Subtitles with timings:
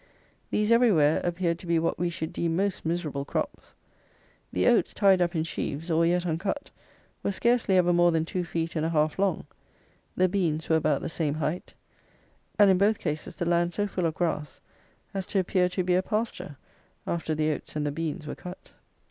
[0.49, 3.75] These everywhere appeared to be what we should deem most miserable crops.
[4.51, 6.71] The oats, tied up in sheaves, or yet uncut,
[7.21, 9.45] were scarcely ever more than two feet and a half long,
[10.15, 11.75] the beans were about the same height,
[12.57, 14.59] and in both cases the land so full of grass
[15.13, 16.57] as to appear to be a pasture,
[17.05, 18.73] after the oats and the beans were cut.